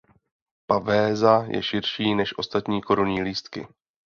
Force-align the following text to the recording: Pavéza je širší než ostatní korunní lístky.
Pavéza 0.65 1.43
je 1.49 1.61
širší 1.63 2.15
než 2.15 2.37
ostatní 2.37 2.81
korunní 2.81 3.21
lístky. 3.21 3.67